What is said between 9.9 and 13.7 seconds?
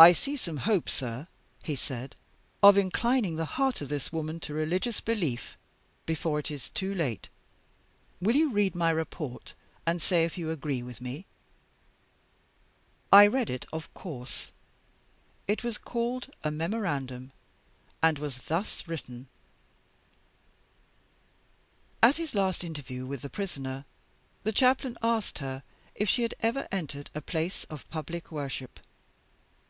say if you agree with me?" I read it,